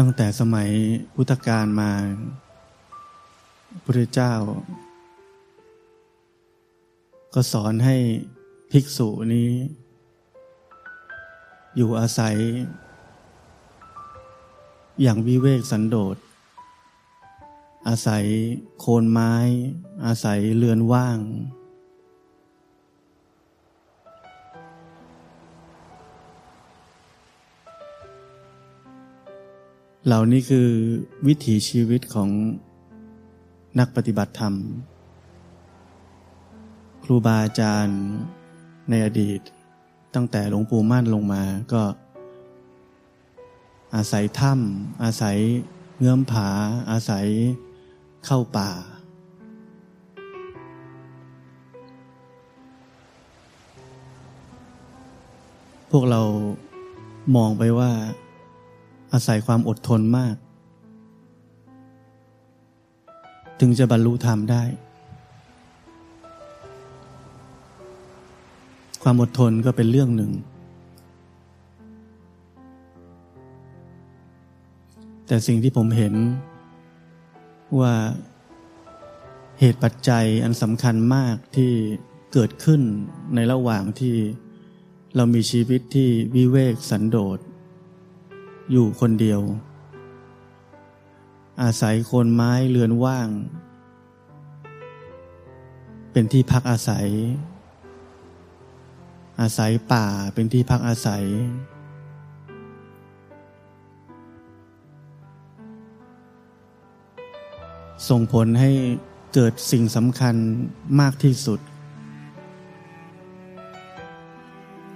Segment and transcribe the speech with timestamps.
[0.00, 0.70] ตั้งแต่สมัย
[1.14, 1.92] พุทธกาลมา
[3.84, 4.32] พระเจ้า
[7.34, 7.96] ก็สอนให้
[8.70, 9.50] ภิกษุนี้
[11.76, 12.36] อยู่อาศัย
[15.02, 16.16] อย่างวิเวกสันโดษ
[17.88, 18.24] อาศัย
[18.80, 19.34] โคนไม้
[20.06, 21.18] อาศัยเรือนว่าง
[30.10, 30.68] เหล่านี้คือ
[31.26, 32.30] วิถีชีวิตของ
[33.78, 34.54] นักปฏิบัติธรรม
[37.04, 38.00] ครูบาอาจารย์
[38.90, 39.40] ในอดีต
[40.14, 41.42] ตั้งแต่หลวงปู่มั่นลงมา
[41.72, 41.82] ก็
[43.94, 45.36] อาศัยถ้ำอาศัย
[45.98, 46.48] เงื่อมผา
[46.90, 47.26] อาศัย
[48.26, 48.70] เข้าป่า
[55.90, 56.22] พวกเรา
[57.36, 57.92] มองไปว่า
[59.12, 60.36] อาศัยความอดทนมาก
[63.60, 64.64] ถึงจะบรรลุธรรมได้
[69.02, 70.32] ความอดทนก็เป็นเรื่องหนึ่ง
[75.26, 76.14] แต่สิ่งที่ผมเห็น
[77.80, 77.94] ว่า
[79.60, 81.70] เหตุปัจจัยอันสำคัญมากที่
[82.32, 82.80] เกิดขึ้น
[83.34, 84.14] ในระหว่างที่
[85.16, 87.38] เรามีชีวิตที่วิเวกสันโดษ
[88.70, 89.40] อยู่คนเดียว
[91.62, 93.28] อาศัยโคนไม้เรือนว่าง
[96.12, 97.06] เป็นที่พักอาศัย
[99.40, 101.24] อาศัยป่าเป็นที่พักอาศัย
[108.08, 108.70] ส่งผลให้
[109.34, 110.34] เกิดสิ่งสำคัญ
[111.00, 111.60] มากที่สุด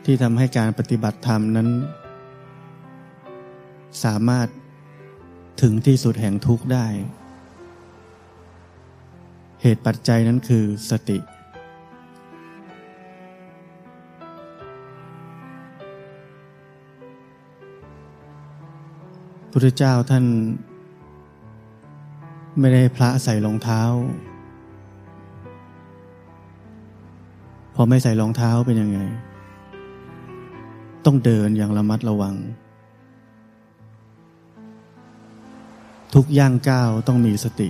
[0.05, 1.69] ที่ทำให้การปฏิบัติธรรมนั้น
[4.05, 4.49] สามารถ
[5.63, 6.87] ถึงที่สุดแห่งทุกข์ได้
[9.63, 11.19] เหตุปัจจัยนั้นคือสติ
[19.51, 20.25] พุทธเจ้าท่าน
[22.59, 23.83] ไม่ได้พระใส่รองเท้า
[27.75, 28.99] พอไม่ใส่รองเท้าเป็นยังไง
[31.05, 32.35] ต้องเดินอย่างระมัดระวัง
[36.15, 37.69] ทุกย่างก้าวต้องมีสติ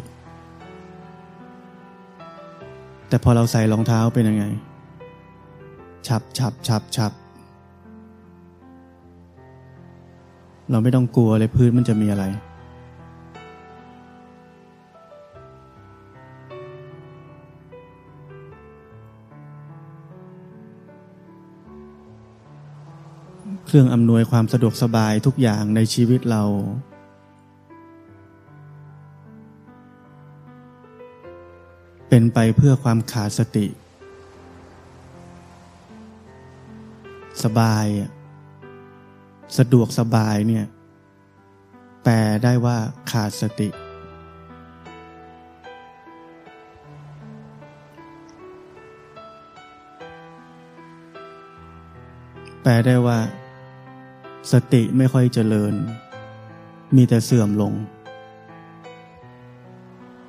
[3.09, 4.45] แต่พอเราใส่รองเท้าเป็นยังไง
[6.07, 7.13] ฉับฉับฉับฉับ
[10.71, 12.25] เราไม่ต้องกลัวเลยพื้นมันจะมีอะไร
[23.67, 26.45] เครื่องอำนวยความสะดวกสบายทุกอย่างในชีวิตเรา
[32.15, 33.67] เป็นไปเพื่อความขาดสติ
[37.45, 37.87] สบาย
[39.59, 40.67] สะดวกสบายเนี่ย
[42.05, 42.15] แปล
[42.45, 42.77] ได้ว่า
[43.11, 43.69] ขาดสติ
[52.63, 53.19] แปลได้ว่า
[54.53, 55.75] สติไม่ค่อยเจริญ
[56.97, 57.73] มีแต่เสื่อมลง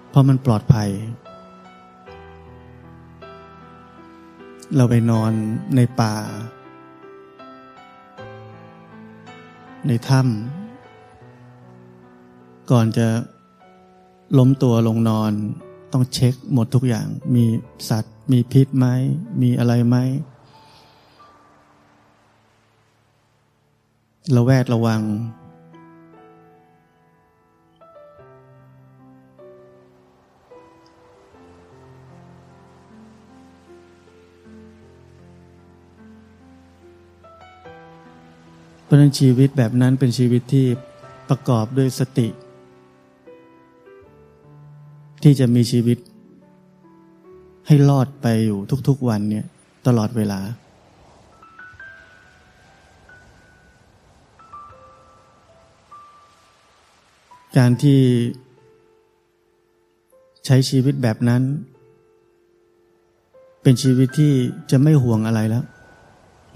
[0.09, 0.91] เพราะมันปลอดภัย
[4.77, 5.31] เราไปนอน
[5.75, 6.15] ในป่า
[9.87, 13.07] ในถ้ำก่อนจะ
[14.37, 15.31] ล้มตัวลงนอน
[15.93, 17.45] ต้องเช็คหมดทุกอย่าง มี
[17.89, 18.87] สัตว์ มีพิษไหม
[19.41, 19.97] มีอะไรไหม
[24.35, 25.01] ระแวดระวัง
[38.93, 40.65] ราะนั้นชีวิตแบบนั้นเป็นชีวิตที่
[41.29, 42.27] ประกอบด้วยสติ
[45.23, 45.97] ที่จะมีชีวิต
[47.67, 49.45] ให้รอดไปอยู่ทุกๆวันเนี่ย
[49.87, 50.39] ตลอดเวลา
[57.57, 57.99] การที่
[60.45, 61.41] ใช้ชีวิตแบบนั้น
[63.61, 64.33] เป็นชีวิตที่
[64.71, 65.63] จะไม่ห่วงอะไรแล้ว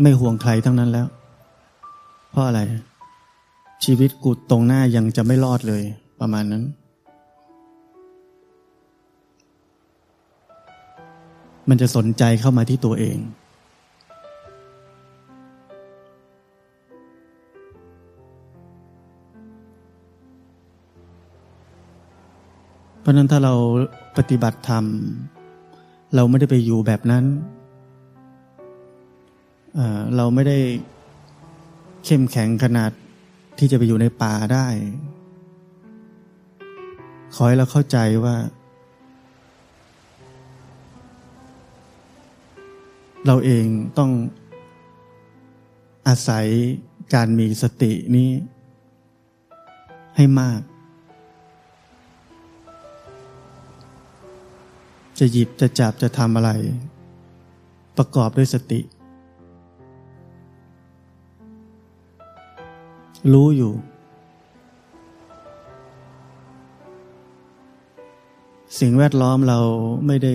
[0.01, 1.07] ไม่ห่วงใครทั้งนั้นแล้ว
[2.37, 2.61] ราะอะไร
[3.83, 5.83] ชีวิตกูตรงหน้ายังจะไม่รอดเลย
[6.21, 6.63] ประมาณนั้น
[11.69, 13.17] มันจะสนใจเข้ามาที่ตัวเอง
[23.01, 23.53] เพราะนั้นถ้าเรา
[24.17, 24.85] ปฏิบัติธรรม
[26.15, 27.25] เราไม่ได้ไปอยู่แบบนั้น
[30.15, 30.57] เราไม่ได้
[32.09, 32.91] เข้มแข็งขนาด
[33.57, 34.67] ที่จะไปอยู่ในป่าได้
[37.33, 38.35] ขอให้เราเข้าใจว่า
[43.25, 43.65] เราเอง
[43.97, 44.11] ต้อง
[46.07, 46.45] อาศัย
[47.13, 48.29] การมีสตินี้
[50.15, 50.61] ให้มาก
[55.19, 56.51] จะหยิบจะจับจะทำอะไร
[57.97, 58.79] ประกอบด้วยสติ
[63.33, 63.73] รู้อยู่
[68.79, 69.59] สิ่งแวดล้อมเรา
[70.07, 70.33] ไม่ได้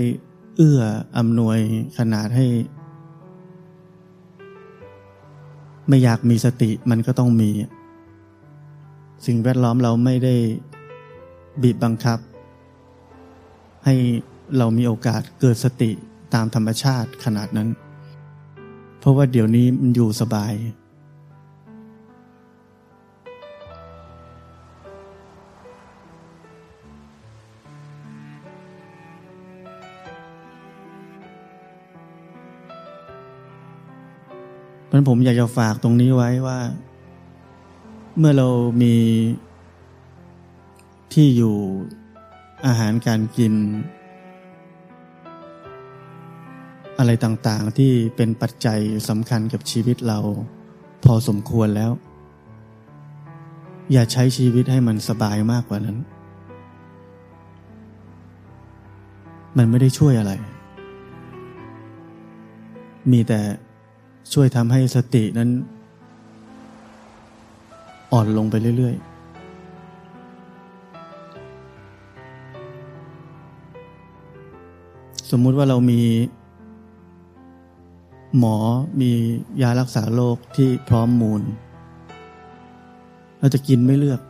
[0.57, 0.81] เอื้อ
[1.19, 1.59] อำนวย
[1.99, 2.47] ขนาดให้
[5.89, 7.51] ไม่อยากมีสติมันก็ต้องมี
[9.27, 10.37] สิ่งแวดล้อมเราไม่ได้
[11.63, 12.19] บีบบังคับ
[13.85, 13.95] ให้
[14.57, 15.91] เรามีโอกาสเกิดสติ
[16.35, 17.69] ตามธรรมชาติขนาดนั้น
[18.99, 20.53] เพราะว่าเดี๋ยวนี้มันอยู่สบาย
[34.93, 36.59] ราะผมอยากจะฝากตรงนี้ไว้ว่า
[38.19, 38.49] เมื่อเรา
[38.83, 38.95] มี
[41.13, 41.57] ที่อยู่
[42.67, 43.55] อาหารการกิน
[46.99, 50.19] อะไรต่างๆที่เป็นปัจจัยสำคัญกับชีวิตเรา
[51.05, 51.91] พอสมควรแล้ว
[53.93, 55.99] อย่าใช้ชีวิตให้มันสบายมากกว่านั้น
[59.57, 60.33] มันไม่ได้ช่วยอะไร
[63.13, 63.41] มีแต่
[64.33, 65.51] ช่วยทำให้สตินั้น
[68.13, 69.13] อ่อนลงไปเรื่อยๆ
[75.31, 76.03] สมมุติว่าเรามี
[78.39, 78.57] หมอ
[79.01, 79.11] มี
[79.63, 81.43] ยารักษาโรคที่พร้อมมูล
[83.39, 84.21] เราจะกินไม่เลือก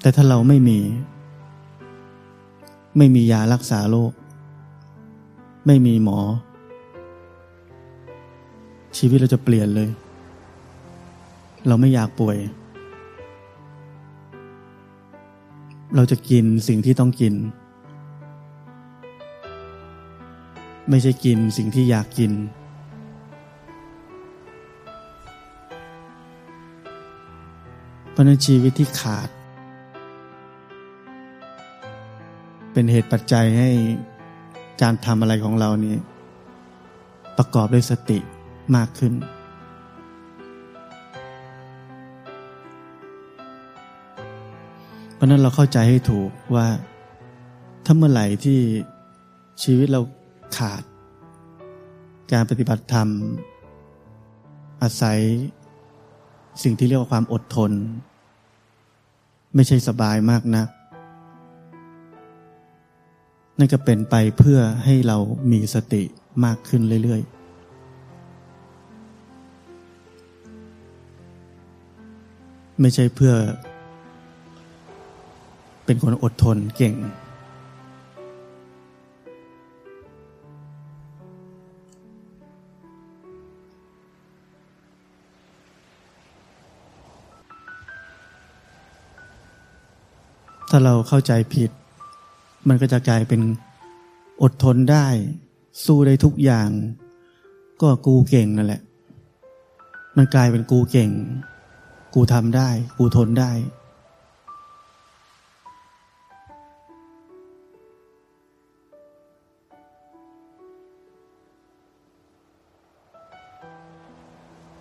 [0.00, 0.78] แต่ถ้าเราไม่มี
[2.96, 4.12] ไม่มียารักษาโรค
[5.66, 6.18] ไม่มีหมอ
[8.98, 9.88] ชีวิตเราจะเปลี่ยนเลย
[11.66, 12.36] เราไม่อยากป่วย
[15.96, 17.34] เราจะกินสิ่งที่ต้องกิน
[20.90, 22.32] ไม่ใช่กินสิ่งที่อยากกิน
[28.10, 29.28] เพราะนั้นชีวิตที่ขาด
[32.80, 33.70] เป็นเหตุปัจจัยให้
[34.82, 35.96] การทำอะไรของเรานี่
[37.38, 38.18] ประกอบด้วยสติ
[38.76, 39.12] มากขึ้น
[45.14, 46.66] เพราะนั้นเราเข้าใจให้ถูกว่า
[47.84, 48.58] ถ้าเมื่อไหร่ที่
[49.62, 50.00] ชีวิตเรา
[50.56, 50.82] ขาด
[52.32, 53.08] การปฏิบัติธรรม
[54.82, 55.20] อาศัย
[56.62, 57.72] สิ่งที่เรียกว่าความอดทน
[59.54, 60.68] ไม่ใช่สบายมากนัก
[63.60, 65.16] นั่นก็เป็นไปเพื่อให้เรา
[65.52, 66.02] มีสติ
[66.44, 67.38] มากขึ้นเรื่อย ๆ
[72.80, 73.34] ไม่ใช่เพื่อ
[75.84, 76.94] เป็นคนอดทนเก่ง
[90.70, 91.70] ถ้าเราเข้าใจผิด
[92.68, 93.40] มันก็จะกลายเป็น
[94.42, 95.06] อดทนได้
[95.84, 96.68] สู้ได้ทุกอย่าง
[97.82, 98.82] ก็กูเก่งนั่นแหละ
[100.16, 101.10] มันกลายเป็นกูเก่ง
[102.14, 103.52] กูทำได้ กูทนได้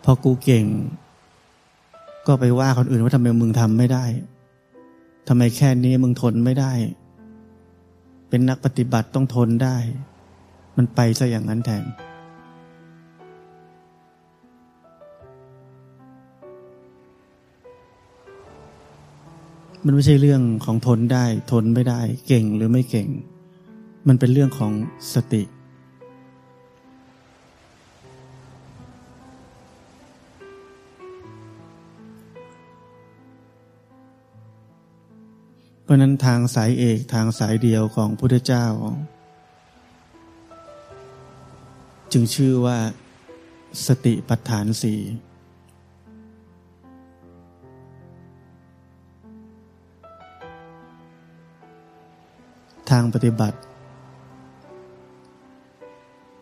[0.03, 0.65] พอกูเก่ง
[2.27, 4.05] ก็ไปว่าคนอื่นว่าทำไมมึงทำไม่ได้
[5.27, 6.71] ทำไมแค่นี้มึงทนไม่ได้
[8.29, 9.77] เป็นนักปฏิบัติต้องทนได้
[10.77, 11.83] มันไปซะอย่างนั้นแทน
[19.85, 23.07] มันไม่ใช่เรื่องของทนได้ ทนไม่ได้ เก่งหรือไม่เก่ง
[24.07, 24.71] มันเป็นเรื่องของ
[25.13, 25.43] สติ
[35.87, 38.65] เพราะนั้นทางสายเอกทางสายเดียวของพุทธเจ้า
[42.11, 42.77] จึงชื่อว่า
[43.85, 44.99] สติปัฏฐานสี่
[52.89, 53.57] ทางปฏิบัติ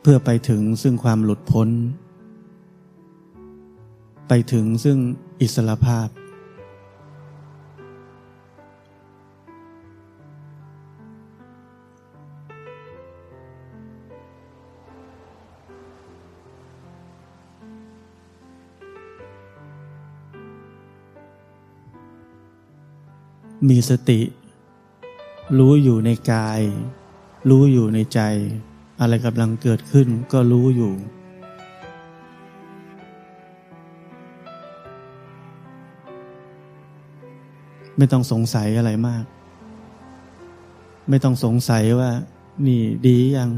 [0.02, 1.70] เพื่อไปถึงซึ่งความหลุดพ้น
[4.28, 4.98] ไปถึงซึ่ง
[5.42, 6.08] อิสรภาพ
[23.70, 24.22] มีสติ
[25.58, 26.62] รู้อยู่ในกาย
[27.50, 28.20] รู้อยู่ในใจ
[29.00, 30.94] อะไรกำลังเกิดขึ้นก็รู้อยู่
[37.98, 39.24] ไม่ต้องสงสัยอะไรมาก
[41.10, 42.12] ไม่ต้องสงสัยว่า
[42.68, 43.52] นี่ดียัง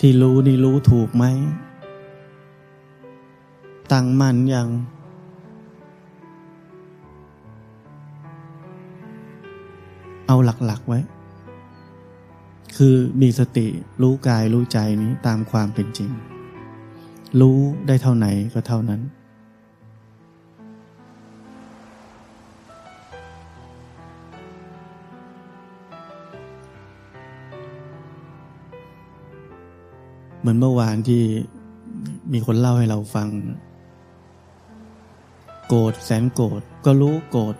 [0.00, 1.24] ที่รู้นี่รู้ถูกไหม
[3.92, 4.68] ตั้งมั่นยัง
[10.26, 11.00] เอาหลักๆไว้
[12.76, 13.66] คือมีสติ
[14.02, 16.10] รู้กายรู้ใจนี้ตามความเป็นจริง
[17.40, 19.00] รู้ได้เท่าไหนก็เท่านั้น
[30.40, 31.22] เหมือนเมื่อวานที่
[32.32, 33.28] มีคนเล่าให้เราฟัง
[35.68, 37.54] โกรธแสนโกรธก็รู้โกรธ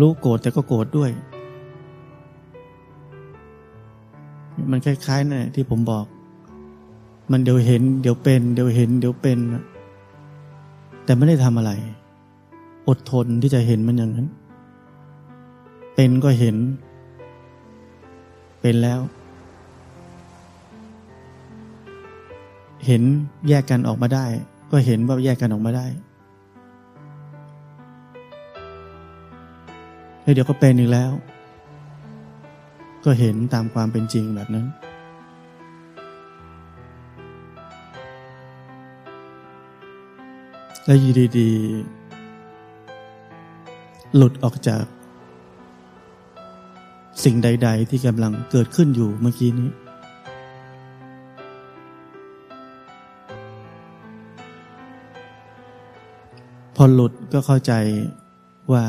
[0.00, 1.10] รู้โกรธแต่ก็โกรธด้วย
[4.70, 6.04] มันคล้ายๆนะ่นที่ผมบอก
[7.30, 9.38] มันเดี๋ยวเห็น เดี๋ยวเป็น เดี๋ยวเห็น เดี๋ยวเป็น
[11.04, 11.72] แต่ไม่ได้ทำอะไร
[12.88, 14.28] อดทนที่จะเห็นมันอย่างนั้น
[15.94, 16.56] เป็นก็เห็น
[18.60, 19.00] เป็นแล้ว
[22.86, 23.02] เห็น
[23.48, 24.26] แยกกันออกมาได้
[24.70, 25.86] ก็เห็นว่าแยกกันออกมาได้
[30.26, 31.12] แล้วเดี๋ยวก็เป็นอีกแล้ว
[33.04, 34.66] ก็เห็นตามความเป็นจริงแบบนั้น
[40.84, 44.84] และอยู่ดีๆ หลุดออกจาก
[47.24, 49.70] สิ่งใด ๆ ที่กำลังเกิดขึ้นอยู่เมื่อกี้นี้
[56.76, 57.72] พอหลุดก็เข้าใจ
[58.72, 58.84] ว่า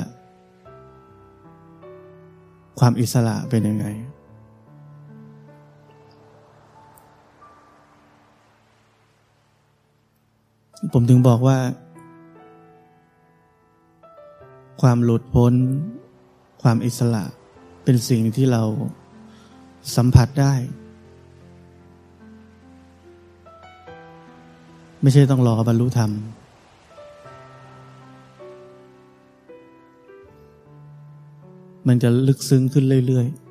[2.80, 3.88] ความอิสระเป็นยังไง
[10.94, 11.58] ผมถึงบอกว่า
[14.82, 15.54] ความหลุดพ้น
[16.62, 17.24] ความอิสระ
[17.84, 18.64] เป็นสิ่งที่เรา
[19.96, 20.54] สัมผัสได้
[25.02, 26.12] ไม่ใช่ต้องรอบรรลุธรรม
[31.88, 33.48] มันจะลึกซึ้งขึ้นเรื่อยๆ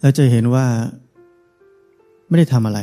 [0.00, 0.66] แล้วจะเห็นว่า
[2.28, 2.78] ไม่ได้ทำอะไร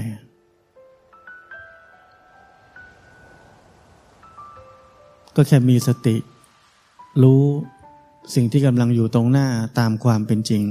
[5.36, 6.16] ก็แค่มีสติ
[7.24, 7.42] รู้
[8.36, 9.48] สิ่งที่กำลังอยู่ตรงหน้า
[9.80, 10.64] ตามความเป็นจริง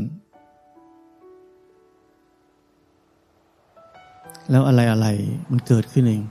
[4.50, 5.06] แล้วอะไรอะไร
[5.50, 6.22] มันเกิดขึ้นเอง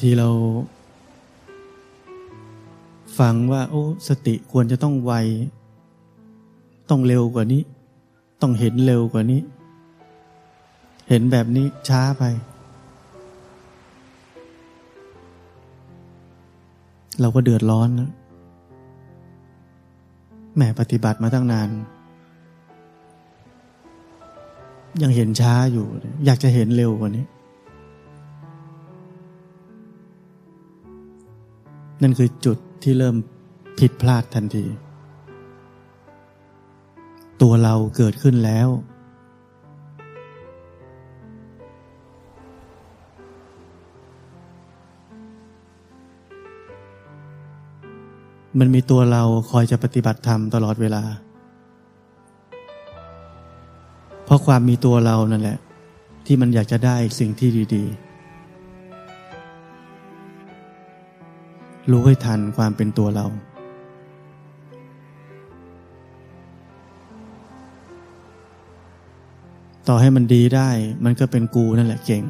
[0.00, 0.28] ทีเรา
[3.18, 5.12] ฟังว่า โอ้ สติควรจะต้องไว
[6.90, 7.62] ต้องเร็วกว่านี้
[8.42, 9.40] ต้องเห็นเร็วกว่านี้
[11.08, 12.24] เห็นแบบนี้ช้าไป
[17.20, 18.10] เราก็เดือดร้อนนะ
[20.54, 21.68] แหมปฏิบัติมาตั้งนาน
[25.02, 25.86] ยังเห็นช้าอยู่
[26.24, 27.26] อยากจะเห็นเร็วกว่านี้
[32.02, 33.16] นั่นคือจุดที่เริ่ม
[33.78, 34.64] ผิดพลาดทันที
[37.42, 38.68] ตัวเราเกิดขึ้นแล้ว
[48.58, 51.02] มันมีตัวเราคอยจะปฏิบัติธรรมตลอดเวลา
[54.24, 55.58] เพราะความมีตัวเรานั่นแหละ
[56.26, 58.09] ที่มันอยากจะได้สิ่งที่ดี ๆ
[61.90, 63.26] รู้ให้ทันความเป็นตัวเรา
[69.88, 70.70] ต่อให้มันดีได้
[71.04, 72.24] มันก็เป็นกูนั่นแหละเก่ง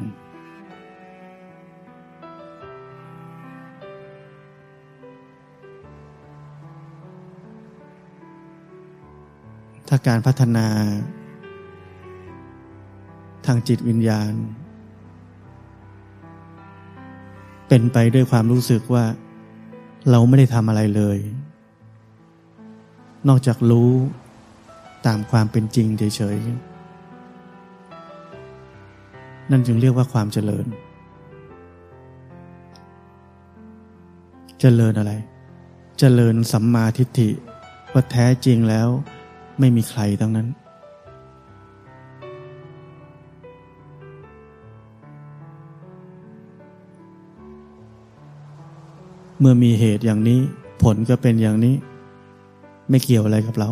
[9.87, 10.67] ถ้าการพัฒนา
[13.45, 14.31] ทางจิตวิญญาณ
[17.67, 19.05] เป็นไปด้วยความรู้สึกว่า
[20.09, 21.17] เราไม่ได้ทำอะไรเลย
[23.27, 23.91] นอกจากรู้
[25.05, 26.71] ตามความเป็นจริงเฉยๆ
[29.51, 30.65] นั่นจึงเรียกว่าความเจริญ
[34.59, 35.13] เจริญอะไร
[35.99, 37.29] เจริญสัมมาทิฏฐิ
[37.93, 38.87] ว่าแท้จริงแล้ว
[39.59, 40.47] ไม่มีใครทั้งนั้น
[49.43, 50.39] เมื่อมีเหตุอย่างนี้
[50.83, 51.75] ผลก็เป็นอย่างนี้
[52.89, 53.69] ไม่เกี่ยวอะไรกับเรา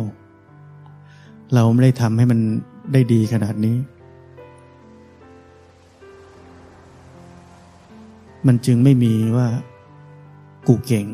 [1.54, 2.40] เราไม่ได้ทำให้มัน
[2.92, 3.76] ได้ดีขนาดนี้
[8.46, 9.48] มันจึงไม่มีว่า
[10.68, 11.06] กูเก่ง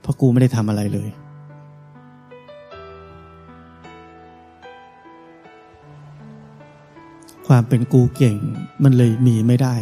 [0.00, 1.08] เพราะกูไม่ได้ทำอะไรเลย
[7.46, 8.36] ความเป็นกูเก่ง
[8.84, 9.76] มันเลยมีไม่ได้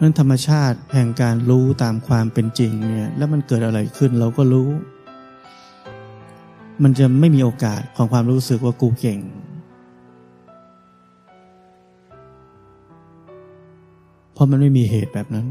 [0.00, 4.68] นั้นธรรมชาติแห่งการรู้ตามความเป็นจริงเนี่ยแล้วมันเกิดอะไรขึ้นเราก็รู้
[6.82, 9.20] มันจะไม่มีโอกาสของความรู้สึกว่ากูเก่ง
[14.32, 15.46] เพราะมันไม่มีเหตุแบบนั้น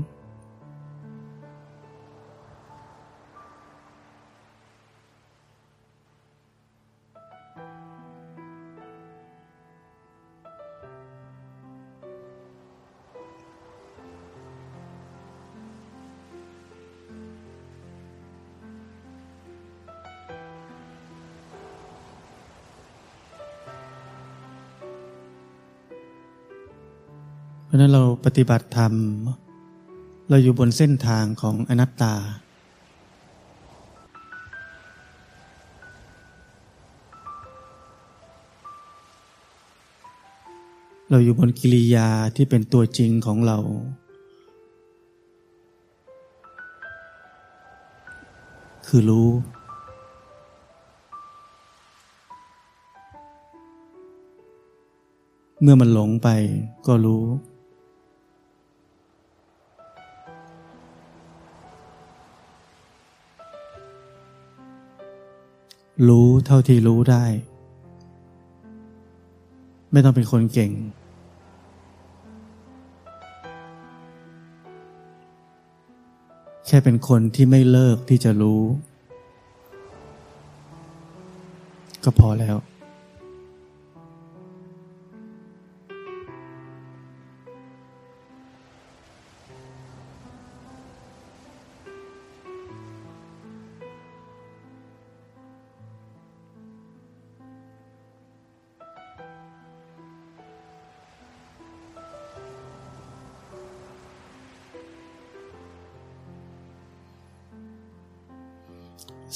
[27.67, 28.93] เพราะนั้นเราปฏิบัติธรรม
[30.29, 32.15] เราอยู่บนเส้นทางของอนัตตา
[41.09, 43.57] เราอยู่บนกิริยาที่เป็นตัวจริงของเรา
[48.87, 49.29] คือรู้
[55.61, 56.29] เมื่อมันหลงไป
[56.87, 57.23] ก็รู้
[66.05, 67.25] รู้เท่าที่รู้ได้
[69.91, 70.71] ไม่ต้องเป็นคนเก่ง
[76.67, 78.61] แค่เป็นคนที่ไม่เลิกที่จะรู้
[82.03, 82.55] ก็พอแล้ว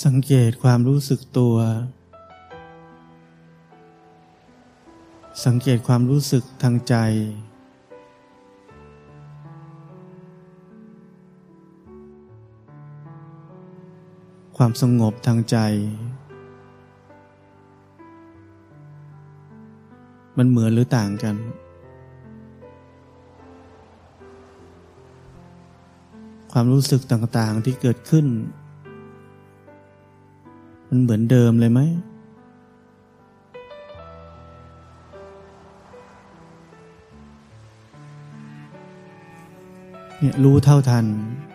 [0.05, 1.55] สังเกตความรู้สึกตัว
[5.45, 6.95] สังเกตความรู้สึกทางใจ
[14.57, 15.57] ความสงบทางใจ
[20.37, 21.35] มันเหมือนหรือต่างกัน
[26.51, 28.25] ความรู้สึกต่างๆที่เกิดขึ้น
[30.93, 31.81] มันเหมือนเดิมเลยไหม
[40.19, 41.05] เนี่ยรู้เท่าทัน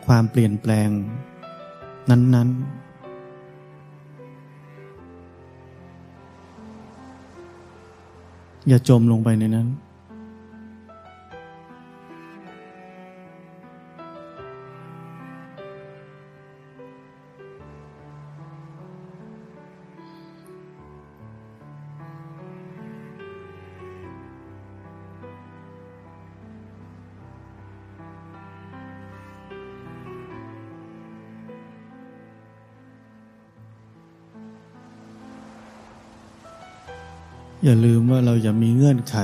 [0.07, 0.89] ความเปลี่ยนแปลง
[2.11, 2.87] นั้น ๆ
[8.69, 9.67] อย่าจมลงไปในนั้น
[37.69, 39.17] อย่าลืมว่าเราอย่ามีเงื่อนไข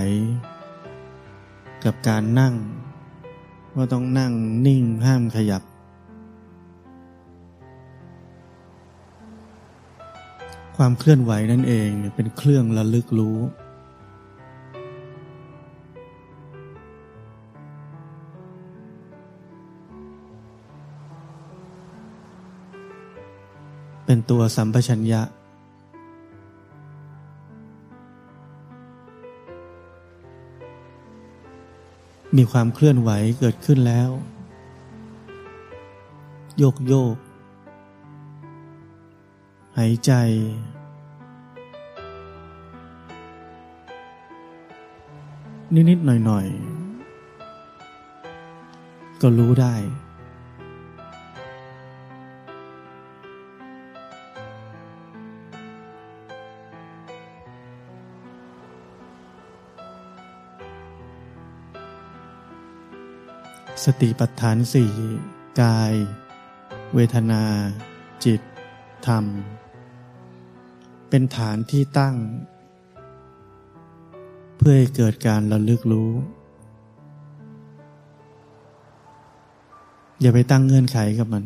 [1.84, 2.54] กับการนั่ง
[3.76, 4.32] ว่าต้องนั่ง
[4.66, 5.62] นิ่งห้ามขยับ
[10.76, 13.38] ความเคลื่อนไหวนั่นเองเป็นเครื่องระลึกรู้
[24.06, 25.22] เป็นตัวสัมปชัญญะ
[32.36, 34.10] มีความเคลื่อนไหวเกิดขึ้นแล้ว
[36.58, 37.16] โยกโยก
[39.78, 40.12] หายใจ
[45.90, 46.46] นิด ๆ หน่อย
[48.28, 49.74] ๆ ก็รู้ได้
[63.84, 64.92] สติปัฏฐานสี่
[65.60, 65.92] กาย
[66.94, 67.42] เวทนา
[68.24, 68.40] จิต
[69.06, 69.24] ธรรม
[71.08, 72.16] เป็นฐานที่ตั้ง
[74.56, 76.10] เพื่อให้เกิดการระลึกรู้
[80.20, 81.44] อย่าไปตั้งเงื่อนไขกับมัน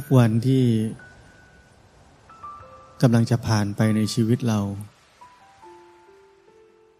[0.00, 0.64] ทุกวันที่
[3.02, 4.58] กำลังจะผ่านไปในชีวิตเรา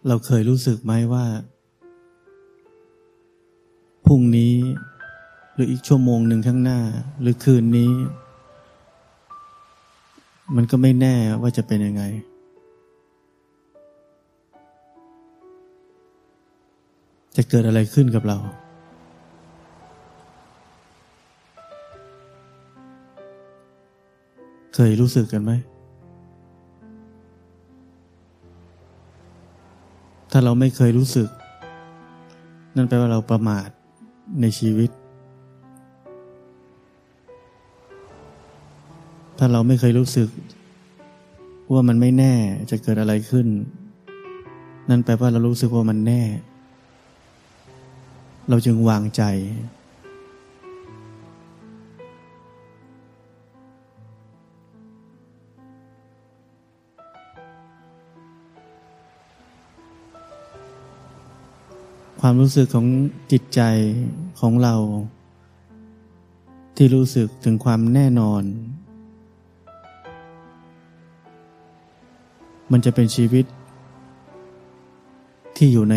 [0.07, 1.25] เราเคยรู้สึกไหมว่า
[4.05, 4.53] พรุ่งนี้
[5.53, 6.79] หรืออีกชั่วโมงหนึ่งข้างหน้า
[7.21, 7.91] หรือคืนนี้
[10.55, 12.03] มันก็ไม่แน่ว่าจะเป็นยังไง
[17.35, 18.39] จะเกิดอะไรขึ้นกับเรา
[24.79, 25.51] เคยรู้สึกกันไหม
[30.31, 31.27] ถ้าเราไม่เคยรู้สึก
[32.75, 33.67] นั่นแปลว่าเราประมาท
[34.41, 34.89] ในชีวิต
[39.37, 40.29] ถ้าเราไม่เคยรู้สึก
[41.73, 42.33] ว่ามันไม่แน่
[42.71, 43.47] จะเกิดอะไรขึ้น
[44.89, 46.23] นั่นแปลว่าเรารู้สึกว่ามันแน่
[48.49, 49.23] เราจึงวางใจ
[62.29, 62.87] ความรู้สึกของ
[63.31, 63.61] จิตใจ
[64.39, 64.75] ของเรา
[66.75, 68.43] ที่รู้สึกถึงความแน่นอน
[72.71, 73.45] มันจะเป็นชีวิต
[75.57, 75.95] ที่อยู่ใน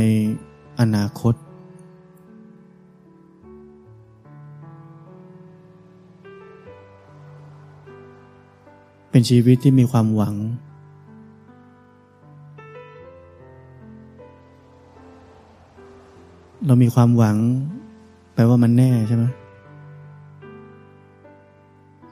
[0.80, 1.34] อนาคต
[9.10, 10.34] เป็นชีวิตที่มีความหวัง
[16.66, 17.36] เรามีความหวัง
[18.34, 19.24] แปลว่ามันแน่ใช่ไหม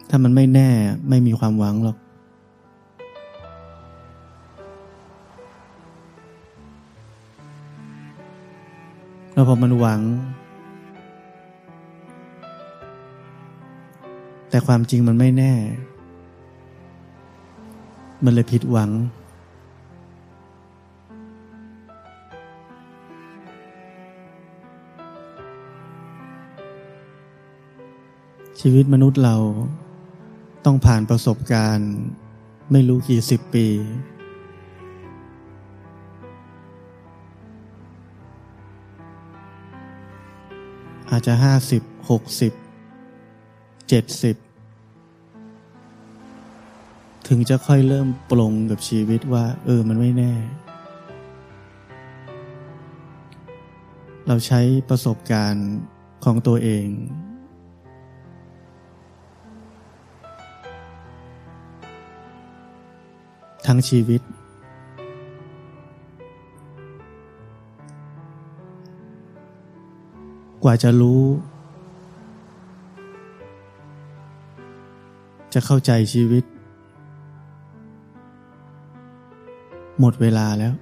[0.09, 0.69] ถ้ามันไม่แน่
[1.09, 1.97] ไม่มีความหวังหรอก
[9.33, 10.01] แล้วพอมันหวัง
[14.51, 15.53] แต่ความจริงมันไม่แน่
[18.25, 18.91] มันเลยผิดหวัง
[28.63, 29.37] ชีวิตมนุษย์เรา
[30.65, 31.93] ต้องผ่านประสบการณ์
[32.73, 33.67] ไม่รู้กี่สิบปี
[41.11, 42.53] อาจจะห้าสิบหกสิบ
[43.89, 44.37] เจ็ดสิบ
[47.29, 50.35] ถึงจะค่อยเริ่มปลงกับชีวิตว่า เออมันไม่แน่
[54.27, 55.69] เราใช้ประสบการณ์
[56.25, 56.87] ของตัวเอง
[63.67, 64.21] ทั้งชีวิต
[70.63, 71.23] กว่าจะรู้
[75.55, 76.45] จะเข้าใจชีวิต
[80.01, 80.75] หมดเวลาแล้ว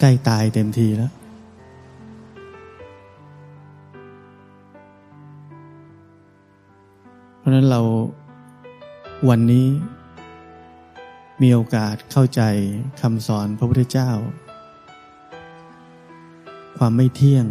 [0.00, 1.12] ใกล้ตายเต็มทีแล้ว
[7.38, 7.80] เพราะนั้นเรา
[9.28, 9.66] วันนี้
[11.42, 12.42] มีโอกาสเข้าใจ
[13.00, 14.10] คำสอนพระพุทธเจ้า
[16.78, 17.46] ความไม่เที่ยง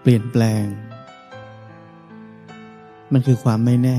[0.00, 0.64] เปลี่ยนแปลง
[3.12, 3.98] มันคือความไม่แน่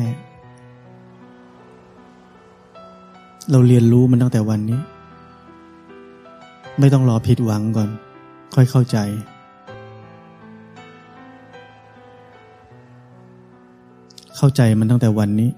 [3.51, 4.81] เราเรียนรู้มันตั้งแต่วันนี้
[6.79, 7.89] ไม่ต้องรอผิดหวังก่อน
[8.55, 8.97] ค่อยเข้าใจ
[14.35, 15.49] เข้าใจมันตั้งแต่วันนี้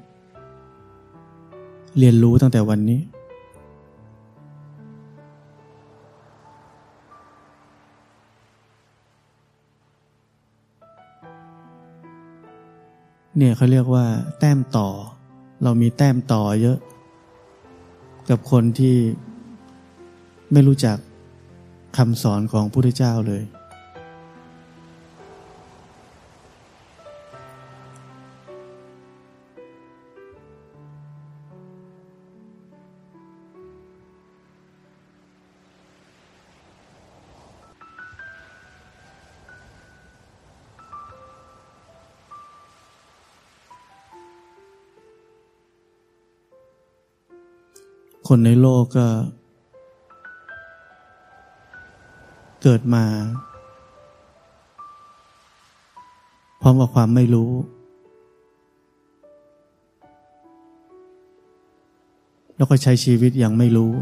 [1.99, 3.01] เรียนรู้ตั้งแต่วันนี้
[13.38, 14.06] เนี่ยเขาเรียกว่า
[14.39, 14.89] แต้มต่อ
[15.63, 16.77] เรามีแต้มต่อเยอะ
[18.29, 18.97] กับคนที่
[20.51, 20.97] ไม่รู้จัก
[21.97, 23.41] คำสอนของพระพุทธเจ้าเลย
[48.36, 49.08] คนในโลกก็
[52.63, 53.06] เกิดมา
[56.62, 57.52] พร้อมกับความไม่รู้
[62.56, 63.93] แล้วก็ใช้ชีวิตอย่างไม่รู้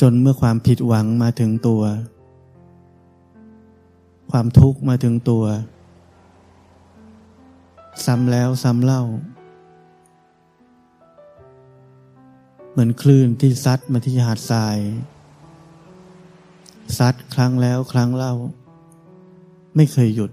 [0.00, 1.82] จนเมื่อความผิดหวังมาถึงตัว
[4.30, 5.44] ความทุกข์มาถึงตัว
[8.06, 9.02] ซ้ำแล้วซ้ำเล่า
[12.70, 14.78] เหมือนคลื่นที่ซัดมาที่หาดทราย
[16.98, 18.34] ซัดครั้งแล้วครั้งเล่า
[19.76, 20.30] ไม่เคยหยุด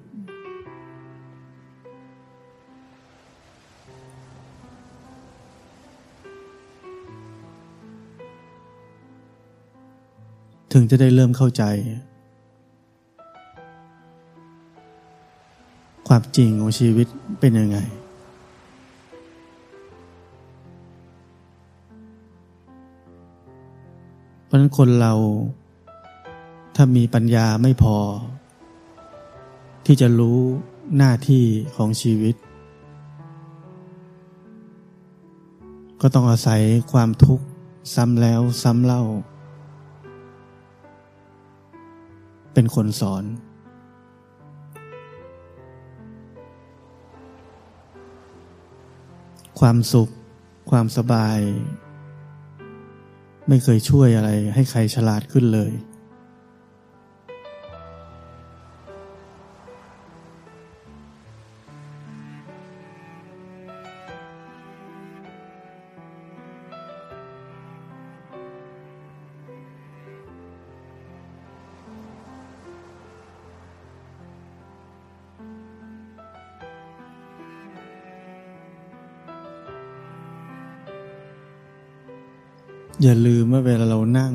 [10.71, 11.63] ถึงจะได้เริ่มเข้าใจ
[16.08, 17.08] ความจริงของชีวิต
[17.39, 17.78] เป็นยังไง
[24.46, 25.13] เพราะนั้นคนเรา
[26.76, 27.98] ถ้ามีปัญญาไม่พอ
[29.86, 30.39] ที่จะรู้
[30.98, 31.44] หน้าที่
[31.76, 32.36] ของชีวิต
[36.02, 37.46] ก็ต้องอาศัยความทุกข์
[37.96, 39.04] ซ้ำแล้วซ้ำเล่า
[42.54, 43.24] เป็นคนสอน
[49.60, 50.10] ความสุข
[50.70, 51.39] ความสบาย
[53.48, 55.72] ไม่เคยช่วยอะไรให้ใครฉลาดขึ้นเลย
[83.67, 84.34] เวลาเรานั่ง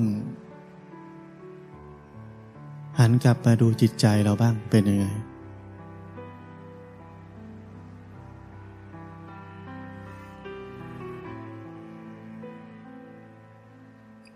[2.98, 5.06] หันกลับมาดูจิตใจเราบ้างเป็นยังไง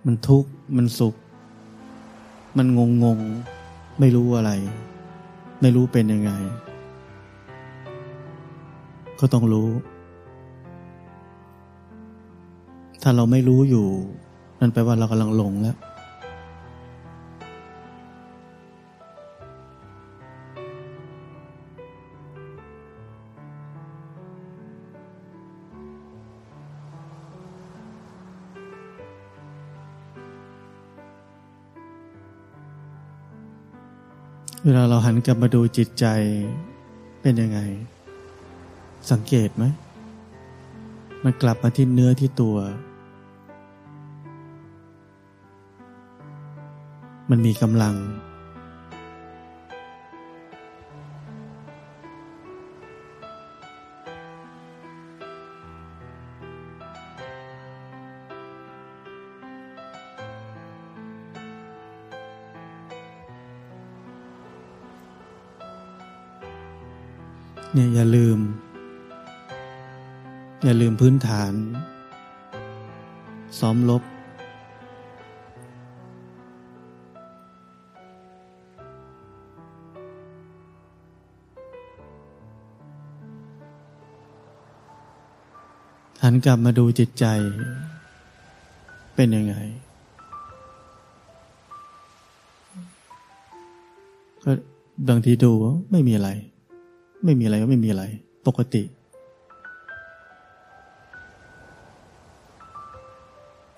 [0.04, 1.14] มันทุกข์ มันสุข
[2.56, 3.18] มันงงงง
[4.00, 4.52] ไม่รู้อะไร
[5.60, 6.30] ไม่รู้เป็นยังไง
[9.20, 9.68] ก็ต้องรู้
[13.02, 13.88] ถ้าเราไม่รู้อยู่
[14.64, 15.76] นั่นแปลว่าเรากำลังหลงแล้ว
[34.64, 36.06] เวลาเราหันกลับมาดูจิตใจ
[37.20, 37.58] เป็นยังไง
[39.10, 39.64] สังเกตไหม
[41.24, 42.56] มันกลับมาที่เนื้อที่ตัว
[47.30, 47.94] มันมีกำลัง
[67.76, 68.38] เนี่ยอย่าลืม
[70.64, 71.52] อย่าลืมพื้นฐาน
[73.58, 74.02] ซ้อมลบ
[86.26, 87.24] หันกลับมาดูจิตใจ
[89.14, 89.54] เป็นยังไง
[94.44, 94.50] ก็
[95.08, 95.52] บางทีดู
[95.90, 96.28] ไม่มีอะไร
[97.24, 98.04] ไม่มีอะไรก็ไม่มีอะไร
[98.46, 98.82] ปกติ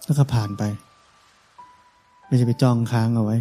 [0.05, 0.63] แล้วก็ผ่านไป
[2.27, 3.37] ไม่ใช่ไปจ้องค้างเอาไว้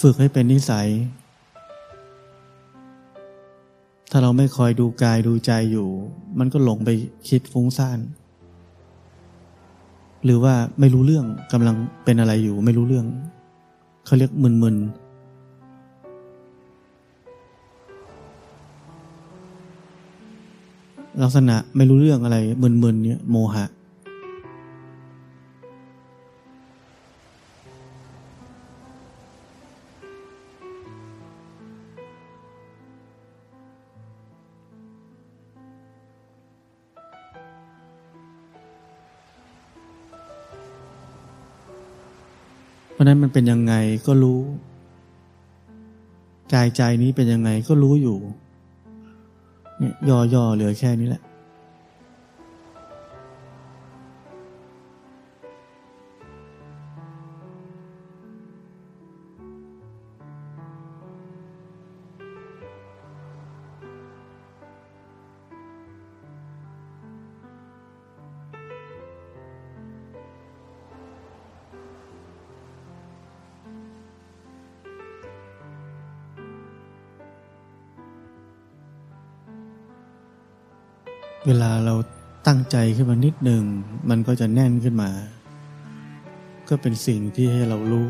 [0.00, 0.88] ฝึกให้เป็นนิสัย
[4.16, 5.88] ถ้าเราไม่คอยดูกายดูใจอยู่
[6.38, 6.90] มันก็หลงไป
[7.28, 7.98] คิดฟุ้งซ่าน
[10.24, 13.06] หรือว่าไม่รู้เรื่องกำลังเป็นอะไรอยู่ ไม่รู้เรื่อง
[14.06, 14.84] เขาเรียกมึนๆ
[21.22, 23.64] ลักษณะไม่รู้เรื่องอะไรมึนๆเนี่ยโมหะ
[43.34, 43.74] เป็นยังไง
[44.06, 44.40] ก็รู้
[46.52, 48.18] กายใจนี้เป็นยังไงก็รู้อยู่
[49.78, 49.94] เนี่ย
[50.34, 51.22] ย่อๆเหลือแค่นี้แหละ
[81.48, 81.94] เวลาเรา
[82.46, 83.64] ตั้งใจขึ้นมานิดหนึ่ง
[84.10, 85.10] มันก็จะแน่นขึ้นมา
[86.68, 88.08] ก็เป็นสิ่งที่ให้เรารู้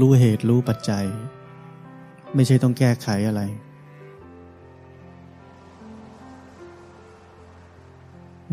[0.00, 1.06] รู้เหตุรู้ปัจจัย
[2.34, 3.42] ไม่ใช่ต้องแก้ไขอะไร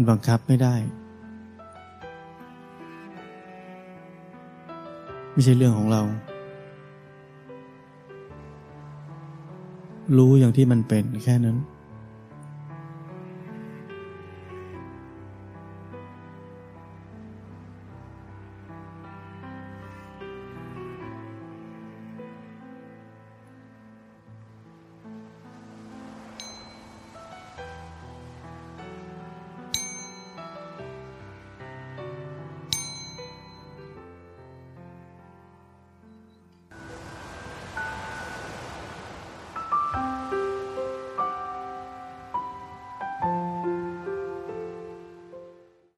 [0.10, 0.76] บังคับไม่ได้
[5.32, 6.02] ไม่ใช่เรื่องของเรา
[10.18, 11.58] รู้อย่างที่มันเป็นแค่นั้น